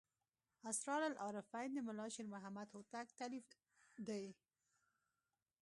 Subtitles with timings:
[0.71, 3.47] اسرار العارفین د ملا شیر محمد هوتک تألیف
[4.07, 4.25] دی.